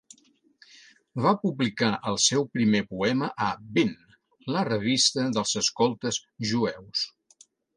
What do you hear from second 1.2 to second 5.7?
Va publicar el seu primer poema a "Bin", la revista dels